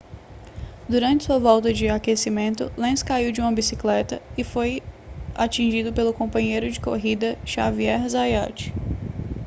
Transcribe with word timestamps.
durante 0.89 1.25
sua 1.25 1.37
volta 1.37 1.71
de 1.71 1.87
aquecimento 1.87 2.71
lenz 2.75 3.03
caiu 3.03 3.31
de 3.31 3.39
sua 3.39 3.51
bicicleta 3.51 4.19
e 4.35 4.43
foi 4.43 4.81
atingido 5.35 5.93
pelo 5.93 6.11
companheiro 6.11 6.71
de 6.71 6.79
corrida 6.81 7.37
xavier 7.45 8.09
zayat 8.09 8.73